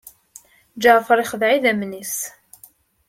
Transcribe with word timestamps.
Ǧaɛfeṛ 0.81 1.17
ixdeɛ 1.23 1.49
idammen-is. 1.53 2.15